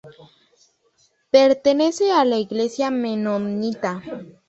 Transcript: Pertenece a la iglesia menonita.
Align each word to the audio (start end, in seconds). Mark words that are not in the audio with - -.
Pertenece 1.29 2.11
a 2.11 2.25
la 2.25 2.37
iglesia 2.39 2.89
menonita. 2.89 4.01